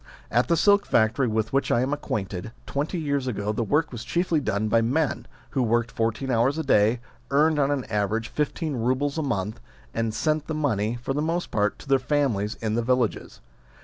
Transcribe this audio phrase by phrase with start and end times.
[0.31, 4.03] At the silk factory with which I am acquainted, twenty years ago the work was
[4.03, 8.75] chiefly done by men, who worked fourteen hours a day, earned on an average fifteen
[8.77, 9.59] roubles a month,
[9.93, 13.41] and sent the money, for the most part, to their families in the villages.